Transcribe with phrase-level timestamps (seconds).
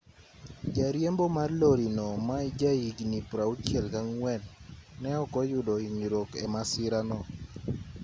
[0.75, 4.41] jariembo mar lori no ma ja higni 64
[5.01, 7.19] ne ok oyudo hinyruok e masira no